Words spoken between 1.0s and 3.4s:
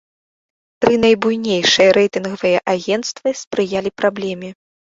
найбуйнейшыя рэйтынгавыя агенцтвы